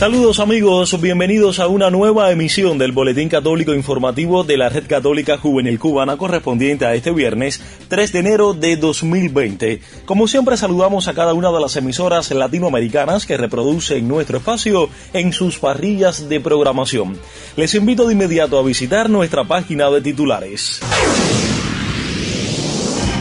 Saludos 0.00 0.40
amigos, 0.40 0.98
bienvenidos 0.98 1.60
a 1.60 1.66
una 1.66 1.90
nueva 1.90 2.30
emisión 2.30 2.78
del 2.78 2.90
Boletín 2.90 3.28
Católico 3.28 3.74
Informativo 3.74 4.44
de 4.44 4.56
la 4.56 4.70
Red 4.70 4.86
Católica 4.86 5.36
Juvenil 5.36 5.78
Cubana 5.78 6.16
correspondiente 6.16 6.86
a 6.86 6.94
este 6.94 7.10
viernes 7.10 7.60
3 7.88 8.10
de 8.10 8.18
enero 8.18 8.54
de 8.54 8.78
2020. 8.78 9.82
Como 10.06 10.26
siempre 10.26 10.56
saludamos 10.56 11.06
a 11.06 11.12
cada 11.12 11.34
una 11.34 11.52
de 11.52 11.60
las 11.60 11.76
emisoras 11.76 12.30
latinoamericanas 12.30 13.26
que 13.26 13.36
reproducen 13.36 14.08
nuestro 14.08 14.38
espacio 14.38 14.88
en 15.12 15.34
sus 15.34 15.58
parrillas 15.58 16.30
de 16.30 16.40
programación. 16.40 17.18
Les 17.56 17.74
invito 17.74 18.06
de 18.06 18.14
inmediato 18.14 18.58
a 18.58 18.62
visitar 18.62 19.10
nuestra 19.10 19.44
página 19.44 19.90
de 19.90 20.00
titulares. 20.00 20.80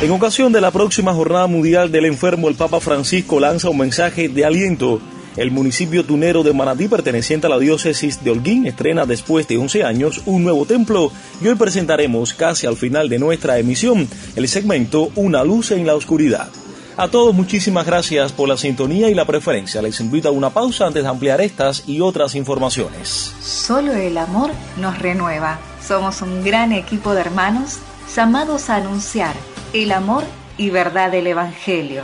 En 0.01 0.11
ocasión 0.11 0.53
de 0.53 0.61
la 0.61 0.71
próxima 0.71 1.13
Jornada 1.13 1.47
Mundial 1.47 1.91
del 1.91 2.05
Enfermo, 2.05 2.47
el 2.47 2.55
Papa 2.55 2.79
Francisco 2.79 3.41
lanza 3.41 3.69
un 3.69 3.79
mensaje 3.79 4.29
de 4.29 4.45
aliento 4.45 5.01
el 5.39 5.51
municipio 5.51 6.03
tunero 6.05 6.43
de 6.43 6.53
Manatí, 6.53 6.89
perteneciente 6.89 7.47
a 7.47 7.49
la 7.49 7.57
diócesis 7.57 8.21
de 8.23 8.31
Holguín, 8.31 8.65
estrena 8.65 9.05
después 9.05 9.47
de 9.47 9.57
11 9.57 9.85
años 9.85 10.21
un 10.25 10.43
nuevo 10.43 10.65
templo 10.65 11.13
y 11.41 11.47
hoy 11.47 11.55
presentaremos 11.55 12.33
casi 12.33 12.67
al 12.67 12.75
final 12.75 13.07
de 13.07 13.19
nuestra 13.19 13.57
emisión 13.57 14.09
el 14.35 14.49
segmento 14.49 15.09
Una 15.15 15.45
luz 15.45 15.71
en 15.71 15.87
la 15.87 15.95
oscuridad. 15.95 16.49
A 16.97 17.07
todos 17.07 17.33
muchísimas 17.33 17.85
gracias 17.85 18.33
por 18.33 18.49
la 18.49 18.57
sintonía 18.57 19.09
y 19.09 19.15
la 19.15 19.23
preferencia. 19.23 19.81
Les 19.81 20.01
invito 20.01 20.27
a 20.27 20.31
una 20.31 20.49
pausa 20.49 20.85
antes 20.85 21.03
de 21.03 21.09
ampliar 21.09 21.39
estas 21.39 21.87
y 21.87 22.01
otras 22.01 22.35
informaciones. 22.35 23.33
Solo 23.39 23.93
el 23.93 24.17
amor 24.17 24.51
nos 24.75 24.99
renueva. 24.99 25.57
Somos 25.81 26.21
un 26.21 26.43
gran 26.43 26.73
equipo 26.73 27.13
de 27.13 27.21
hermanos 27.21 27.77
llamados 28.13 28.69
a 28.69 28.75
anunciar 28.75 29.33
el 29.71 29.93
amor 29.93 30.25
y 30.57 30.69
verdad 30.69 31.09
del 31.09 31.27
Evangelio. 31.27 32.03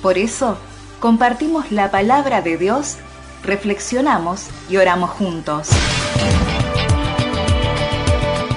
Por 0.00 0.16
eso, 0.16 0.56
compartimos 1.02 1.72
la 1.72 1.90
palabra 1.90 2.42
de 2.42 2.56
Dios, 2.56 2.96
reflexionamos 3.42 4.46
y 4.70 4.76
oramos 4.76 5.10
juntos. 5.10 5.68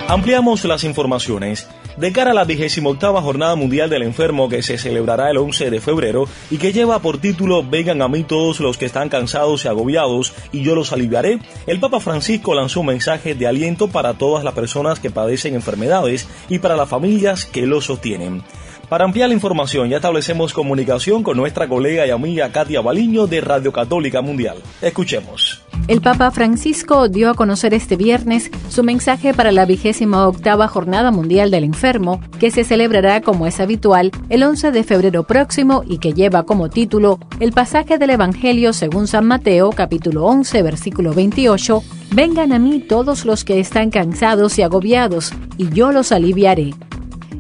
Ampliamos 0.08 0.64
las 0.66 0.84
informaciones. 0.84 1.68
De 1.98 2.12
cara 2.12 2.32
a 2.32 2.34
la 2.36 2.44
28 2.44 3.20
Jornada 3.20 3.56
Mundial 3.56 3.90
del 3.90 4.04
Enfermo 4.04 4.48
que 4.48 4.62
se 4.62 4.78
celebrará 4.78 5.32
el 5.32 5.38
11 5.38 5.72
de 5.72 5.82
febrero 5.82 6.28
y 6.52 6.58
que 6.58 6.72
lleva 6.72 7.00
por 7.00 7.18
título 7.18 7.68
Vengan 7.68 8.04
a 8.04 8.08
mí 8.10 8.24
todos 8.24 8.60
los 8.60 8.78
que 8.78 8.86
están 8.86 9.10
cansados 9.10 9.66
y 9.66 9.68
agobiados 9.68 10.32
y 10.52 10.62
yo 10.62 10.76
los 10.76 10.94
aliviaré, 10.94 11.40
el 11.66 11.80
Papa 11.80 12.00
Francisco 12.00 12.54
lanzó 12.54 12.82
un 12.82 12.88
mensaje 12.88 13.34
de 13.34 13.48
aliento 13.48 13.88
para 13.88 14.14
todas 14.14 14.44
las 14.44 14.54
personas 14.54 15.00
que 15.00 15.10
padecen 15.10 15.56
enfermedades 15.56 16.28
y 16.48 16.60
para 16.60 16.76
las 16.76 16.90
familias 16.90 17.46
que 17.46 17.66
lo 17.66 17.82
sostienen. 17.82 18.44
Para 18.90 19.04
ampliar 19.06 19.30
la 19.30 19.36
información 19.36 19.90
ya 19.90 19.98
establecemos 19.98 20.54
comunicación 20.54 21.24
con 21.24 21.38
nuestra 21.38 21.68
colega 21.68 22.06
y 22.06 22.12
amiga 22.12 22.52
Katia 22.52 22.82
Baliño 22.82 23.26
de 23.26 23.42
Radio 23.42 23.72
Católica 23.72 24.22
Mundial. 24.22 24.58
Escuchemos. 24.80 25.64
El 25.88 26.02
Papa 26.02 26.30
Francisco 26.30 27.10
dio 27.10 27.32
a 27.32 27.34
conocer 27.34 27.74
este 27.74 27.96
viernes 27.96 28.52
su 28.70 28.84
mensaje 28.84 29.34
para 29.34 29.52
la 29.52 29.66
vigésima 29.66 30.28
octava 30.28 30.68
Jornada 30.68 31.12
Mundial 31.12 31.50
del 31.50 31.64
Enfermo, 31.64 32.22
que 32.40 32.52
se 32.52 32.64
celebrará 32.64 33.22
como 33.22 33.48
es 33.48 33.60
habitual 33.60 34.12
el 34.30 34.44
11 34.44 34.72
de 34.72 34.84
febrero 34.84 35.24
próximo 35.24 35.84
y 35.88 35.98
que 35.98 36.14
lleva 36.14 36.44
como 36.44 36.70
título 36.70 37.20
el 37.40 37.54
pasaje 37.54 37.98
del 37.98 38.12
Evangelio 38.12 38.72
según 38.72 39.08
San 39.08 39.26
Mateo 39.26 39.72
capítulo 39.72 40.26
11 40.26 40.62
versículo 40.62 41.14
28, 41.14 41.84
Vengan 42.12 42.54
a 42.54 42.60
mí 42.60 42.80
todos 42.80 43.26
los 43.26 43.44
que 43.44 43.60
están 43.60 43.90
cansados 43.90 44.58
y 44.58 44.62
agobiados, 44.62 45.34
y 45.58 45.70
yo 45.70 45.92
los 45.92 46.12
aliviaré. 46.12 46.74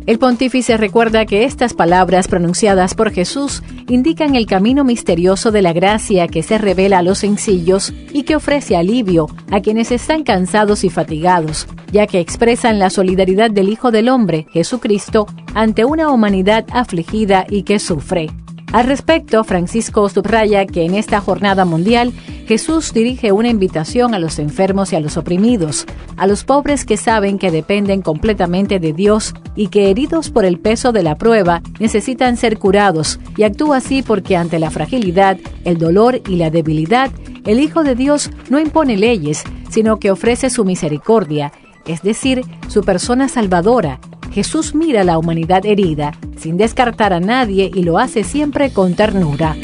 El 0.05 0.19
pontífice 0.19 0.77
recuerda 0.77 1.25
que 1.25 1.45
estas 1.45 1.73
palabras 1.73 2.27
pronunciadas 2.27 2.93
por 2.93 3.11
Jesús 3.11 3.63
indican 3.87 4.35
el 4.35 4.45
camino 4.45 4.83
misterioso 4.83 5.51
de 5.51 5.63
la 5.63 5.73
gracia 5.73 6.27
que 6.27 6.43
se 6.43 6.59
revela 6.59 6.99
a 6.99 7.01
los 7.01 7.19
sencillos 7.19 7.91
y 8.13 8.21
que 8.21 8.35
ofrece 8.35 8.75
alivio 8.75 9.27
a 9.51 9.61
quienes 9.61 9.91
están 9.91 10.23
cansados 10.23 10.83
y 10.83 10.91
fatigados, 10.91 11.67
ya 11.91 12.05
que 12.05 12.19
expresan 12.19 12.77
la 12.77 12.91
solidaridad 12.91 13.49
del 13.49 13.69
Hijo 13.69 13.89
del 13.89 14.09
Hombre, 14.09 14.45
Jesucristo, 14.51 15.25
ante 15.55 15.85
una 15.85 16.11
humanidad 16.11 16.65
afligida 16.71 17.47
y 17.49 17.63
que 17.63 17.79
sufre. 17.79 18.29
Al 18.75 18.87
respecto, 18.87 19.45
Francisco 19.45 20.09
subraya 20.09 20.65
que 20.65 20.83
en 20.83 20.95
esta 20.95 21.21
jornada 21.21 21.63
mundial 21.63 22.11
Jesús 22.45 22.91
dirige 22.91 23.31
una 23.31 23.47
invitación 23.47 24.13
a 24.13 24.19
los 24.19 24.37
enfermos 24.37 24.91
y 24.91 24.97
a 24.97 24.99
los 24.99 25.15
oprimidos, 25.15 25.85
a 26.17 26.27
los 26.27 26.43
pobres 26.43 26.83
que 26.83 26.97
saben 26.97 27.39
que 27.39 27.51
dependen 27.51 28.01
completamente 28.01 28.81
de 28.81 28.91
Dios 28.91 29.33
y 29.55 29.69
que 29.69 29.89
heridos 29.89 30.29
por 30.29 30.43
el 30.43 30.59
peso 30.59 30.91
de 30.91 31.03
la 31.03 31.17
prueba 31.17 31.61
necesitan 31.79 32.35
ser 32.35 32.59
curados, 32.59 33.17
y 33.37 33.43
actúa 33.43 33.77
así 33.77 34.03
porque 34.03 34.35
ante 34.35 34.59
la 34.59 34.71
fragilidad, 34.71 35.37
el 35.63 35.77
dolor 35.77 36.19
y 36.27 36.35
la 36.35 36.49
debilidad, 36.49 37.11
el 37.45 37.61
Hijo 37.61 37.81
de 37.85 37.95
Dios 37.95 38.29
no 38.49 38.59
impone 38.59 38.97
leyes, 38.97 39.45
sino 39.69 39.99
que 39.99 40.11
ofrece 40.11 40.49
su 40.49 40.65
misericordia, 40.65 41.53
es 41.85 42.01
decir, 42.01 42.41
su 42.67 42.83
persona 42.83 43.29
salvadora, 43.29 44.01
Jesús 44.35 44.75
mira 44.75 44.99
a 44.99 45.05
la 45.05 45.17
humanidad 45.17 45.65
herida, 45.65 46.11
sin 46.45 46.57
descartar 46.57 47.11
a 47.11 47.19
nadie 47.19 47.71
y 47.73 47.81
lo 47.81 47.97
hace 47.97 48.23
siempre 48.23 48.69
con 48.69 48.93
ternura. 48.93 49.57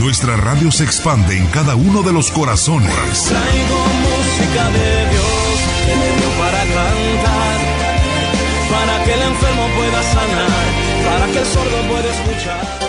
Nuestra 0.00 0.36
radio 0.36 0.72
se 0.72 0.82
expande 0.82 1.38
en 1.38 1.46
cada 1.46 1.76
uno 1.76 2.02
de 2.02 2.12
los 2.12 2.32
corazones. 2.32 2.90
Traigo 3.28 3.78
música 4.02 4.70
de 4.70 5.10
Dios 5.12 5.54
que 5.86 5.94
me 5.94 6.08
dio 6.18 6.30
para 6.40 6.58
cantar, 6.58 7.60
para 8.72 9.04
que 9.04 9.14
el 9.14 9.22
enfermo 9.22 9.68
pueda 9.76 10.02
sanar, 10.02 10.50
para 11.04 11.26
que 11.32 11.38
el 11.38 11.46
sordo 11.46 11.88
pueda 11.88 12.10
escuchar. 12.10 12.83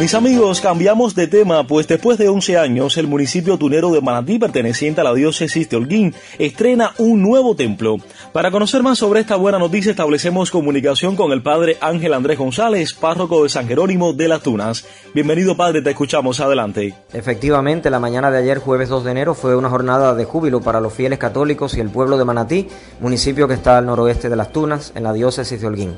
Mis 0.00 0.12
amigos, 0.12 0.60
cambiamos 0.60 1.14
de 1.14 1.28
tema, 1.28 1.68
pues 1.68 1.86
después 1.86 2.18
de 2.18 2.28
11 2.28 2.58
años, 2.58 2.96
el 2.96 3.06
municipio 3.06 3.56
tunero 3.56 3.92
de 3.92 4.00
Manatí, 4.00 4.40
perteneciente 4.40 5.00
a 5.00 5.04
la 5.04 5.14
diócesis 5.14 5.70
de 5.70 5.76
Holguín, 5.76 6.12
estrena 6.36 6.92
un 6.98 7.22
nuevo 7.22 7.54
templo. 7.54 7.98
Para 8.32 8.50
conocer 8.50 8.82
más 8.82 8.98
sobre 8.98 9.20
esta 9.20 9.36
buena 9.36 9.60
noticia, 9.60 9.92
establecemos 9.92 10.50
comunicación 10.50 11.14
con 11.14 11.30
el 11.30 11.44
padre 11.44 11.78
Ángel 11.80 12.12
Andrés 12.12 12.38
González, 12.38 12.92
párroco 12.92 13.44
de 13.44 13.48
San 13.48 13.68
Jerónimo 13.68 14.12
de 14.12 14.26
las 14.26 14.42
Tunas. 14.42 14.84
Bienvenido, 15.14 15.56
padre, 15.56 15.80
te 15.80 15.90
escuchamos. 15.90 16.40
Adelante. 16.40 16.92
Efectivamente, 17.12 17.88
la 17.88 18.00
mañana 18.00 18.32
de 18.32 18.38
ayer, 18.38 18.58
jueves 18.58 18.88
2 18.88 19.04
de 19.04 19.10
enero, 19.12 19.34
fue 19.34 19.54
una 19.54 19.70
jornada 19.70 20.16
de 20.16 20.24
júbilo 20.24 20.60
para 20.60 20.80
los 20.80 20.92
fieles 20.92 21.20
católicos 21.20 21.76
y 21.76 21.80
el 21.80 21.90
pueblo 21.90 22.18
de 22.18 22.24
Manatí, 22.24 22.66
municipio 22.98 23.46
que 23.46 23.54
está 23.54 23.78
al 23.78 23.86
noroeste 23.86 24.28
de 24.28 24.34
las 24.34 24.50
Tunas, 24.50 24.90
en 24.96 25.04
la 25.04 25.12
diócesis 25.12 25.60
de 25.60 25.68
Holguín. 25.68 25.96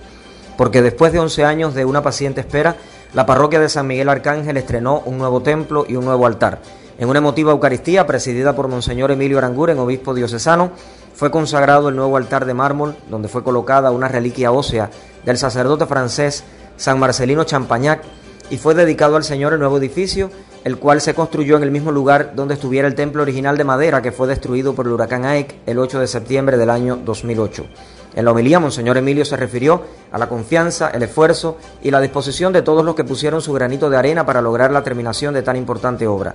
Porque 0.58 0.82
después 0.82 1.12
de 1.12 1.18
11 1.18 1.44
años 1.44 1.74
de 1.74 1.84
una 1.84 2.02
paciente 2.02 2.40
espera, 2.40 2.76
la 3.16 3.24
parroquia 3.24 3.58
de 3.58 3.70
San 3.70 3.86
Miguel 3.86 4.10
Arcángel 4.10 4.58
estrenó 4.58 5.00
un 5.06 5.16
nuevo 5.16 5.40
templo 5.40 5.86
y 5.88 5.96
un 5.96 6.04
nuevo 6.04 6.26
altar. 6.26 6.60
En 6.98 7.08
una 7.08 7.20
emotiva 7.20 7.50
Eucaristía 7.50 8.06
presidida 8.06 8.54
por 8.54 8.68
Monseñor 8.68 9.10
Emilio 9.10 9.38
Aranguren, 9.38 9.78
obispo 9.78 10.12
diocesano, 10.12 10.72
fue 11.14 11.30
consagrado 11.30 11.88
el 11.88 11.96
nuevo 11.96 12.18
altar 12.18 12.44
de 12.44 12.52
mármol, 12.52 12.94
donde 13.08 13.28
fue 13.28 13.42
colocada 13.42 13.90
una 13.90 14.08
reliquia 14.08 14.52
ósea 14.52 14.90
del 15.24 15.38
sacerdote 15.38 15.86
francés 15.86 16.44
San 16.76 16.98
Marcelino 16.98 17.44
Champagnac, 17.44 18.02
y 18.50 18.58
fue 18.58 18.74
dedicado 18.74 19.16
al 19.16 19.24
Señor 19.24 19.54
el 19.54 19.60
nuevo 19.60 19.78
edificio, 19.78 20.30
el 20.64 20.76
cual 20.76 21.00
se 21.00 21.14
construyó 21.14 21.56
en 21.56 21.62
el 21.62 21.70
mismo 21.70 21.92
lugar 21.92 22.32
donde 22.36 22.52
estuviera 22.52 22.86
el 22.86 22.94
templo 22.94 23.22
original 23.22 23.56
de 23.56 23.64
madera 23.64 24.02
que 24.02 24.12
fue 24.12 24.28
destruido 24.28 24.74
por 24.74 24.84
el 24.84 24.92
huracán 24.92 25.24
Ike 25.24 25.62
el 25.64 25.78
8 25.78 26.00
de 26.00 26.06
septiembre 26.06 26.58
del 26.58 26.68
año 26.68 26.96
2008. 27.02 27.64
En 28.16 28.24
la 28.24 28.32
homilía, 28.32 28.58
Monseñor 28.58 28.96
Emilio 28.96 29.26
se 29.26 29.36
refirió 29.36 29.82
a 30.10 30.16
la 30.16 30.26
confianza, 30.26 30.88
el 30.88 31.02
esfuerzo 31.02 31.58
y 31.82 31.90
la 31.90 32.00
disposición 32.00 32.50
de 32.50 32.62
todos 32.62 32.82
los 32.82 32.94
que 32.94 33.04
pusieron 33.04 33.42
su 33.42 33.52
granito 33.52 33.90
de 33.90 33.98
arena 33.98 34.24
para 34.24 34.40
lograr 34.40 34.72
la 34.72 34.82
terminación 34.82 35.34
de 35.34 35.42
tan 35.42 35.54
importante 35.54 36.06
obra. 36.06 36.34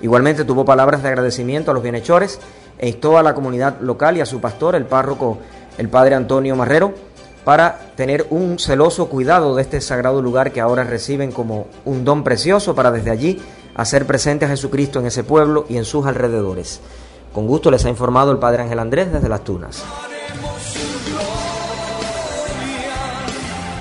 Igualmente 0.00 0.44
tuvo 0.44 0.64
palabras 0.64 1.02
de 1.02 1.10
agradecimiento 1.10 1.70
a 1.70 1.74
los 1.74 1.82
bienhechores 1.82 2.40
e 2.78 2.88
instó 2.88 3.18
a 3.18 3.22
la 3.22 3.34
comunidad 3.34 3.78
local 3.82 4.16
y 4.16 4.22
a 4.22 4.26
su 4.26 4.40
pastor, 4.40 4.74
el 4.74 4.86
párroco, 4.86 5.36
el 5.76 5.90
padre 5.90 6.14
Antonio 6.14 6.56
Marrero, 6.56 6.94
para 7.44 7.78
tener 7.94 8.26
un 8.30 8.58
celoso 8.58 9.10
cuidado 9.10 9.54
de 9.54 9.62
este 9.62 9.82
sagrado 9.82 10.22
lugar 10.22 10.50
que 10.50 10.62
ahora 10.62 10.84
reciben 10.84 11.30
como 11.30 11.66
un 11.84 12.06
don 12.06 12.24
precioso 12.24 12.74
para 12.74 12.90
desde 12.90 13.10
allí 13.10 13.42
hacer 13.74 14.06
presente 14.06 14.46
a 14.46 14.48
Jesucristo 14.48 14.98
en 14.98 15.06
ese 15.06 15.24
pueblo 15.24 15.66
y 15.68 15.76
en 15.76 15.84
sus 15.84 16.06
alrededores. 16.06 16.80
Con 17.34 17.46
gusto 17.46 17.70
les 17.70 17.84
ha 17.84 17.90
informado 17.90 18.32
el 18.32 18.38
padre 18.38 18.62
Ángel 18.62 18.78
Andrés 18.78 19.12
desde 19.12 19.28
Las 19.28 19.44
Tunas. 19.44 19.84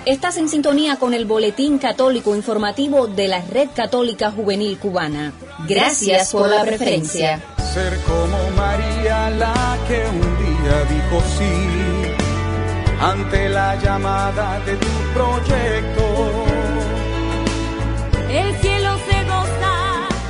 Estás 0.07 0.38
en 0.38 0.48
sintonía 0.48 0.95
con 0.95 1.13
el 1.13 1.25
Boletín 1.25 1.80
Católico 1.80 2.33
Informativo 2.33 3.07
de 3.07 3.27
la 3.27 3.42
Red 3.42 3.68
Católica 3.75 4.31
Juvenil 4.31 4.77
Cubana. 4.77 5.33
Gracias 5.68 6.31
por 6.31 6.48
la 6.50 6.63
preferencia. 6.63 7.42
Ser 7.74 8.00
como 8.04 8.50
María, 8.56 9.30
la 9.31 9.77
que 9.86 10.06
un 10.07 10.21
día 10.21 10.86
dijo 10.89 11.21
sí. 11.38 11.51
ante 13.01 13.50
la 13.50 13.75
llamada 13.81 14.62
de 14.62 14.77
tu 14.77 14.88
proyecto. 15.13 16.45
El. 18.30 18.76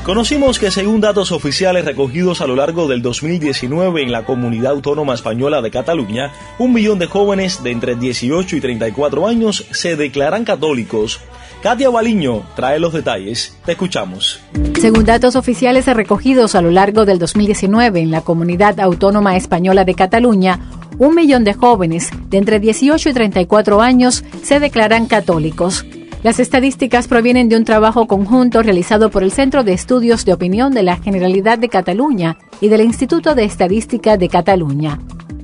Conocimos 0.07 0.57
que 0.57 0.71
según 0.71 1.01
datos 1.01 1.33
oficiales 1.33 1.83
recogidos 1.83 2.39
a 2.39 2.47
lo 2.47 2.55
largo 2.55 2.87
del 2.87 3.01
2019 3.01 4.03
en 4.03 4.13
la 4.13 4.23
comunidad 4.23 4.71
autónoma 4.71 5.13
española 5.13 5.61
de 5.61 5.69
Cataluña, 5.69 6.31
un 6.59 6.71
millón 6.71 6.97
de 6.97 7.07
jóvenes 7.07 7.61
de 7.61 7.71
entre 7.71 7.95
18 7.95 8.55
y 8.55 8.61
34 8.61 9.27
años 9.27 9.65
se 9.71 9.97
declaran 9.97 10.45
católicos. 10.45 11.19
Katia 11.61 11.89
Baliño 11.89 12.43
trae 12.55 12.79
los 12.79 12.93
detalles. 12.93 13.57
Te 13.65 13.73
escuchamos. 13.73 14.39
Según 14.79 15.03
datos 15.03 15.35
oficiales 15.35 15.87
recogidos 15.87 16.55
a 16.55 16.61
lo 16.61 16.71
largo 16.71 17.03
del 17.03 17.19
2019 17.19 17.99
en 17.99 18.09
la 18.09 18.21
comunidad 18.21 18.79
autónoma 18.79 19.35
española 19.35 19.83
de 19.83 19.93
Cataluña, 19.93 20.61
un 20.97 21.15
millón 21.15 21.43
de 21.43 21.53
jóvenes 21.53 22.11
de 22.29 22.37
entre 22.37 22.61
18 22.61 23.09
y 23.09 23.13
34 23.13 23.81
años 23.81 24.23
se 24.41 24.61
declaran 24.61 25.07
católicos. 25.07 25.85
Las 26.23 26.39
estadísticas 26.39 27.07
provienen 27.07 27.47
de 27.47 27.57
un 27.57 27.63
trabajo 27.63 28.07
conjunto 28.07 28.63
realizado 28.63 29.11
por 29.11 29.23
el 29.23 29.31
Centro 29.31 29.63
de 29.63 29.73
Estudios 29.73 30.25
de 30.25 30.33
Opinión 30.33 30.73
de 30.73 30.83
la 30.83 30.97
Generalidad 30.97 31.59
de 31.59 31.69
Cataluña 31.69 32.37
y 32.59 32.69
del 32.69 32.81
Instituto 32.81 33.35
de 33.35 33.43
Estadística 33.43 34.17
de 34.17 34.27
Cataluña. 34.27 34.99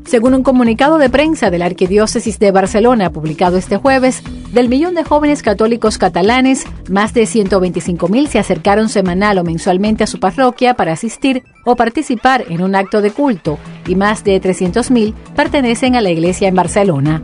Según 0.05 0.33
un 0.33 0.43
comunicado 0.43 0.97
de 0.97 1.09
prensa 1.09 1.49
de 1.49 1.57
la 1.57 1.65
Arquidiócesis 1.65 2.37
de 2.37 2.51
Barcelona 2.51 3.11
publicado 3.11 3.57
este 3.57 3.77
jueves, 3.77 4.21
del 4.51 4.67
millón 4.67 4.95
de 4.95 5.03
jóvenes 5.03 5.41
católicos 5.41 5.97
catalanes, 5.97 6.65
más 6.89 7.13
de 7.13 7.23
125.000 7.23 8.27
se 8.27 8.39
acercaron 8.39 8.89
semanal 8.89 9.37
o 9.37 9.43
mensualmente 9.43 10.03
a 10.03 10.07
su 10.07 10.19
parroquia 10.19 10.73
para 10.73 10.93
asistir 10.93 11.43
o 11.65 11.75
participar 11.75 12.45
en 12.49 12.61
un 12.61 12.75
acto 12.75 13.01
de 13.01 13.11
culto 13.11 13.57
y 13.87 13.95
más 13.95 14.23
de 14.23 14.41
300.000 14.41 15.13
pertenecen 15.35 15.95
a 15.95 16.01
la 16.01 16.11
iglesia 16.11 16.47
en 16.47 16.55
Barcelona. 16.55 17.21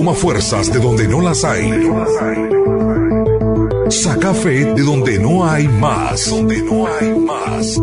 Toma 0.00 0.14
fuerzas 0.14 0.72
de 0.72 0.78
donde 0.78 1.06
no 1.06 1.20
las 1.20 1.44
hay. 1.44 1.70
Saca 3.90 4.32
fe 4.32 4.64
de 4.64 4.80
donde 4.82 5.18
no 5.18 5.44
hay 5.44 5.68
más. 5.68 6.30
Donde 6.30 6.62
no 6.62 6.86
hay 6.86 7.10
más. 7.18 7.78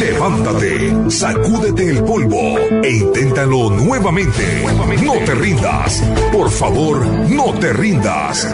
Levántate, 0.00 1.08
sacúdete 1.08 1.90
el 1.90 2.02
polvo 2.02 2.58
e 2.82 2.90
inténtalo 2.90 3.70
nuevamente. 3.70 4.64
No 5.04 5.12
te 5.24 5.32
rindas. 5.36 6.02
Por 6.32 6.50
favor, 6.50 7.06
no 7.06 7.54
te 7.60 7.72
rindas. 7.72 8.52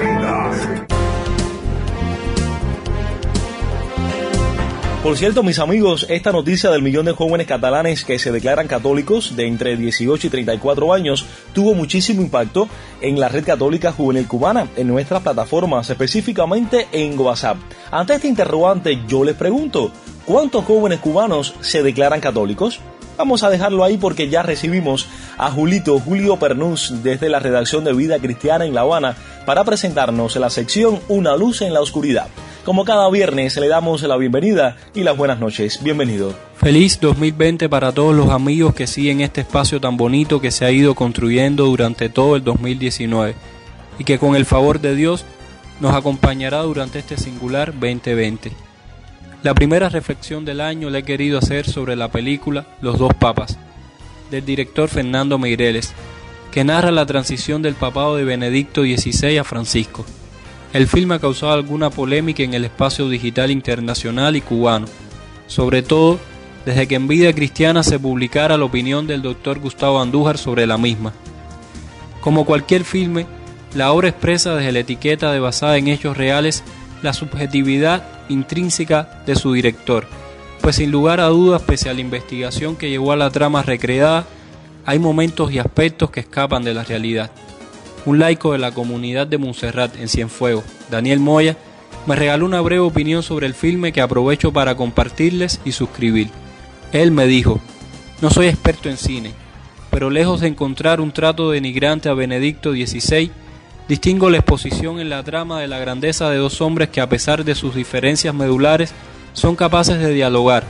Por 5.06 5.16
cierto, 5.16 5.44
mis 5.44 5.60
amigos, 5.60 6.04
esta 6.08 6.32
noticia 6.32 6.68
del 6.68 6.82
millón 6.82 7.06
de 7.06 7.12
jóvenes 7.12 7.46
catalanes 7.46 8.04
que 8.04 8.18
se 8.18 8.32
declaran 8.32 8.66
católicos 8.66 9.36
de 9.36 9.46
entre 9.46 9.76
18 9.76 10.26
y 10.26 10.30
34 10.30 10.92
años 10.92 11.24
tuvo 11.52 11.74
muchísimo 11.74 12.22
impacto 12.22 12.68
en 13.00 13.20
la 13.20 13.28
red 13.28 13.44
católica 13.44 13.92
juvenil 13.92 14.26
cubana, 14.26 14.66
en 14.76 14.88
nuestras 14.88 15.22
plataformas, 15.22 15.88
específicamente 15.88 16.88
en 16.90 17.16
WhatsApp. 17.20 17.56
Ante 17.92 18.14
este 18.14 18.26
interrogante, 18.26 18.98
yo 19.06 19.22
les 19.22 19.36
pregunto, 19.36 19.92
¿cuántos 20.24 20.64
jóvenes 20.64 20.98
cubanos 20.98 21.54
se 21.60 21.84
declaran 21.84 22.20
católicos? 22.20 22.80
Vamos 23.16 23.44
a 23.44 23.50
dejarlo 23.50 23.84
ahí 23.84 23.98
porque 23.98 24.28
ya 24.28 24.42
recibimos 24.42 25.06
a 25.38 25.52
Julito 25.52 26.00
Julio 26.00 26.36
Pernús 26.36 27.04
desde 27.04 27.28
la 27.28 27.38
redacción 27.38 27.84
de 27.84 27.92
Vida 27.92 28.18
Cristiana 28.18 28.64
en 28.64 28.74
La 28.74 28.80
Habana 28.80 29.16
para 29.46 29.62
presentarnos 29.62 30.34
la 30.34 30.50
sección 30.50 30.98
Una 31.06 31.36
luz 31.36 31.62
en 31.62 31.72
la 31.72 31.80
oscuridad. 31.80 32.26
Como 32.66 32.84
cada 32.84 33.08
viernes 33.10 33.56
le 33.58 33.68
damos 33.68 34.02
la 34.02 34.16
bienvenida 34.16 34.76
y 34.92 35.04
las 35.04 35.16
buenas 35.16 35.38
noches. 35.38 35.80
Bienvenido. 35.84 36.34
Feliz 36.56 36.98
2020 36.98 37.68
para 37.68 37.92
todos 37.92 38.12
los 38.12 38.30
amigos 38.30 38.74
que 38.74 38.88
siguen 38.88 39.20
este 39.20 39.42
espacio 39.42 39.80
tan 39.80 39.96
bonito 39.96 40.40
que 40.40 40.50
se 40.50 40.64
ha 40.64 40.72
ido 40.72 40.96
construyendo 40.96 41.66
durante 41.66 42.08
todo 42.08 42.34
el 42.34 42.42
2019 42.42 43.36
y 44.00 44.02
que 44.02 44.18
con 44.18 44.34
el 44.34 44.46
favor 44.46 44.80
de 44.80 44.96
Dios 44.96 45.24
nos 45.78 45.94
acompañará 45.94 46.62
durante 46.62 46.98
este 46.98 47.16
singular 47.16 47.72
2020. 47.72 48.50
La 49.44 49.54
primera 49.54 49.88
reflexión 49.88 50.44
del 50.44 50.60
año 50.60 50.90
la 50.90 50.98
he 50.98 51.04
querido 51.04 51.38
hacer 51.38 51.70
sobre 51.70 51.94
la 51.94 52.10
película 52.10 52.66
Los 52.80 52.98
dos 52.98 53.14
papas, 53.14 53.60
del 54.32 54.44
director 54.44 54.88
Fernando 54.88 55.38
Meireles, 55.38 55.94
que 56.50 56.64
narra 56.64 56.90
la 56.90 57.06
transición 57.06 57.62
del 57.62 57.76
papado 57.76 58.16
de 58.16 58.24
Benedicto 58.24 58.82
XVI 58.82 59.38
a 59.38 59.44
Francisco. 59.44 60.04
El 60.76 60.88
filme 60.88 61.14
ha 61.14 61.18
causado 61.18 61.52
alguna 61.52 61.88
polémica 61.88 62.42
en 62.42 62.52
el 62.52 62.66
espacio 62.66 63.08
digital 63.08 63.50
internacional 63.50 64.36
y 64.36 64.42
cubano, 64.42 64.84
sobre 65.46 65.82
todo 65.82 66.18
desde 66.66 66.86
que 66.86 66.96
en 66.96 67.08
Vida 67.08 67.32
Cristiana 67.32 67.82
se 67.82 67.98
publicara 67.98 68.58
la 68.58 68.66
opinión 68.66 69.06
del 69.06 69.22
doctor 69.22 69.58
Gustavo 69.58 70.02
Andújar 70.02 70.36
sobre 70.36 70.66
la 70.66 70.76
misma. 70.76 71.14
Como 72.20 72.44
cualquier 72.44 72.84
filme, 72.84 73.24
la 73.74 73.90
obra 73.90 74.10
expresa 74.10 74.54
desde 74.54 74.70
la 74.70 74.80
etiqueta 74.80 75.32
de 75.32 75.40
basada 75.40 75.78
en 75.78 75.88
hechos 75.88 76.14
reales 76.14 76.62
la 77.02 77.14
subjetividad 77.14 78.04
intrínseca 78.28 79.22
de 79.24 79.34
su 79.34 79.54
director, 79.54 80.06
pues 80.60 80.76
sin 80.76 80.90
lugar 80.90 81.20
a 81.20 81.28
dudas, 81.28 81.62
pese 81.62 81.88
a 81.88 81.94
la 81.94 82.02
investigación 82.02 82.76
que 82.76 82.90
llevó 82.90 83.12
a 83.12 83.16
la 83.16 83.30
trama 83.30 83.62
recreada, 83.62 84.26
hay 84.84 84.98
momentos 84.98 85.50
y 85.52 85.58
aspectos 85.58 86.10
que 86.10 86.20
escapan 86.20 86.64
de 86.64 86.74
la 86.74 86.84
realidad. 86.84 87.30
Un 88.06 88.20
laico 88.20 88.52
de 88.52 88.58
la 88.58 88.70
comunidad 88.70 89.26
de 89.26 89.36
Montserrat 89.36 89.96
en 89.96 90.08
Cienfuegos, 90.08 90.64
Daniel 90.90 91.18
Moya, 91.18 91.56
me 92.06 92.14
regaló 92.14 92.46
una 92.46 92.60
breve 92.60 92.80
opinión 92.80 93.24
sobre 93.24 93.46
el 93.46 93.54
filme 93.54 93.92
que 93.92 94.00
aprovecho 94.00 94.52
para 94.52 94.76
compartirles 94.76 95.60
y 95.64 95.72
suscribir. 95.72 96.30
Él 96.92 97.10
me 97.10 97.26
dijo, 97.26 97.60
no 98.22 98.30
soy 98.30 98.46
experto 98.46 98.88
en 98.88 98.96
cine, 98.96 99.32
pero 99.90 100.08
lejos 100.08 100.40
de 100.40 100.46
encontrar 100.46 101.00
un 101.00 101.10
trato 101.10 101.50
denigrante 101.50 102.08
a 102.08 102.14
Benedicto 102.14 102.72
XVI, 102.72 103.32
distingo 103.88 104.30
la 104.30 104.38
exposición 104.38 105.00
en 105.00 105.10
la 105.10 105.24
trama 105.24 105.60
de 105.60 105.66
la 105.66 105.80
grandeza 105.80 106.30
de 106.30 106.36
dos 106.36 106.60
hombres 106.60 106.90
que 106.90 107.00
a 107.00 107.08
pesar 107.08 107.44
de 107.44 107.56
sus 107.56 107.74
diferencias 107.74 108.32
medulares 108.32 108.94
son 109.32 109.56
capaces 109.56 109.98
de 109.98 110.14
dialogar, 110.14 110.62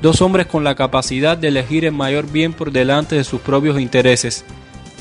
dos 0.00 0.22
hombres 0.22 0.46
con 0.46 0.62
la 0.62 0.76
capacidad 0.76 1.36
de 1.36 1.48
elegir 1.48 1.84
el 1.84 1.92
mayor 1.92 2.30
bien 2.30 2.52
por 2.52 2.70
delante 2.70 3.16
de 3.16 3.24
sus 3.24 3.40
propios 3.40 3.80
intereses, 3.80 4.44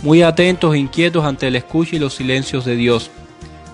muy 0.04 0.22
atentos 0.22 0.76
e 0.76 0.80
inquietos 0.80 1.26
ante 1.26 1.48
el 1.48 1.56
escucha 1.56 1.96
y 1.96 2.00
los 2.00 2.16
silencios 2.16 2.66
de 2.66 2.76
Dios. 2.76 3.12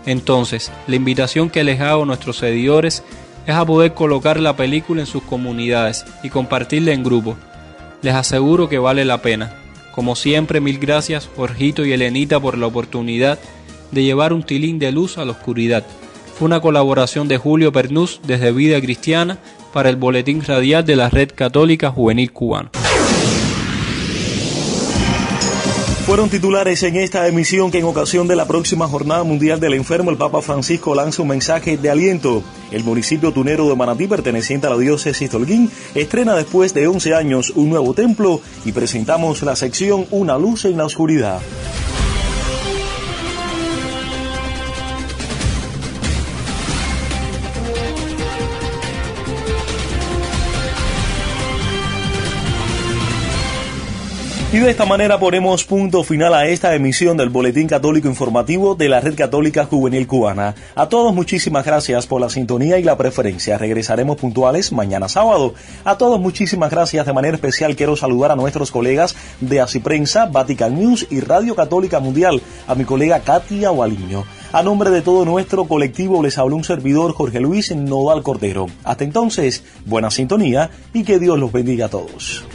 Entonces, 0.06 0.72
la 0.88 0.96
invitación 0.96 1.50
que 1.50 1.64
les 1.64 1.80
hago 1.82 2.04
a 2.04 2.06
nuestros 2.06 2.38
seguidores 2.38 3.04
es 3.46 3.56
a 3.56 3.66
poder 3.66 3.94
colocar 3.94 4.40
la 4.40 4.56
película 4.56 5.02
en 5.02 5.08
sus 5.08 5.24
comunidades 5.24 6.06
y 6.24 6.30
compartirla 6.30 6.94
en 6.94 7.04
grupo. 7.04 7.38
Les 8.02 8.14
aseguro 8.14 8.70
que 8.70 8.80
vale 8.80 9.06
la 9.06 9.22
pena. 9.22 9.56
Como 9.94 10.16
siempre, 10.16 10.60
mil 10.60 10.80
gracias 10.80 11.30
Jorgito 11.36 11.86
y 11.86 11.94
Elenita 11.94 12.40
por 12.40 12.58
la 12.58 12.68
oportunidad 12.68 13.40
de 13.92 14.04
llevar 14.04 14.34
un 14.34 14.44
tilín 14.44 14.80
de 14.80 14.92
luz 14.92 15.18
a 15.18 15.26
la 15.26 15.32
oscuridad. 15.32 15.84
Fue 16.38 16.48
una 16.48 16.62
colaboración 16.62 17.28
de 17.28 17.38
Julio 17.38 17.72
Pernús 17.72 18.20
desde 18.26 18.52
Vida 18.52 18.82
Cristiana 18.82 19.38
para 19.72 19.90
el 19.90 19.98
Boletín 19.98 20.44
Radial 20.44 20.84
de 20.86 20.96
la 20.96 21.10
Red 21.10 21.32
Católica 21.36 21.92
Juvenil 21.92 22.32
Cubana. 22.32 22.72
Fueron 26.06 26.30
titulares 26.30 26.84
en 26.84 26.98
esta 26.98 27.26
emisión 27.30 27.72
que 27.72 27.80
en 27.80 27.86
ocasión 27.86 28.28
de 28.28 28.36
la 28.36 28.46
próxima 28.46 28.90
Jornada 28.90 29.24
Mundial 29.24 29.62
del 29.62 29.74
Enfermo 29.74 30.12
el 30.12 30.18
Papa 30.18 30.42
Francisco 30.42 30.94
lanza 30.94 31.22
un 31.22 31.30
mensaje 31.30 31.78
de 31.78 31.90
aliento. 31.90 32.44
El 32.72 32.84
municipio 32.84 33.32
tunero 33.32 33.70
de 33.70 33.76
Manatí, 33.78 34.08
perteneciente 34.08 34.68
a 34.68 34.72
la 34.72 34.78
diócesis 34.78 35.32
de 35.32 35.70
estrena 35.96 36.36
después 36.36 36.74
de 36.74 36.88
11 36.88 37.16
años 37.16 37.54
un 37.56 37.70
nuevo 37.70 37.94
templo 37.94 38.42
y 38.66 38.74
presentamos 38.74 39.42
la 39.44 39.56
sección 39.56 40.06
Una 40.12 40.38
luz 40.38 40.66
en 40.66 40.76
la 40.76 40.86
oscuridad. 40.86 41.40
Y 54.54 54.60
de 54.60 54.70
esta 54.70 54.86
manera 54.86 55.20
ponemos 55.20 55.64
punto 55.64 56.04
final 56.04 56.32
a 56.36 56.46
esta 56.46 56.76
emisión 56.76 57.18
del 57.18 57.30
Boletín 57.30 57.68
Católico 57.68 58.08
Informativo 58.08 58.76
de 58.76 58.88
la 58.88 59.02
Red 59.02 59.16
Católica 59.16 59.66
Juvenil 59.66 60.06
Cubana. 60.06 60.54
A 60.76 60.90
todos 60.90 61.12
muchísimas 61.12 61.66
gracias 61.66 62.06
por 62.06 62.22
la 62.22 62.30
sintonía 62.30 62.78
y 62.78 62.84
la 62.84 62.96
preferencia. 62.96 63.58
Regresaremos 63.58 64.18
puntuales 64.18 64.72
mañana 64.72 65.10
sábado. 65.10 65.56
A 65.84 65.98
todos 65.98 66.20
muchísimas 66.20 66.70
gracias. 66.70 67.04
De 67.04 67.14
manera 67.14 67.34
especial 67.34 67.76
quiero 67.76 67.96
saludar 67.96 68.32
a 68.32 68.36
nuestros 68.36 68.70
colegas 68.70 69.16
de 69.42 69.60
Asiprensa, 69.60 70.28
Vatican 70.28 70.76
News 70.80 71.08
y 71.10 71.22
Radio 71.22 71.56
Católica 71.56 72.00
Mundial, 72.00 72.40
a 72.68 72.76
mi 72.76 72.86
colega 72.86 73.22
Katia 73.22 73.72
Waliño. 73.72 74.24
A 74.52 74.62
nombre 74.62 74.92
de 74.92 75.02
todo 75.02 75.26
nuestro 75.26 75.66
colectivo 75.66 76.22
les 76.22 76.38
habló 76.38 76.58
un 76.58 76.64
servidor 76.64 77.14
Jorge 77.14 77.40
Luis 77.40 77.76
Nodal 77.76 78.22
Cordero. 78.22 78.68
Hasta 78.84 79.04
entonces, 79.04 79.64
buena 79.88 80.12
sintonía 80.12 80.70
y 80.94 81.02
que 81.04 81.18
Dios 81.18 81.40
los 81.40 81.52
bendiga 81.52 81.88
a 81.88 81.90
todos. 81.90 82.46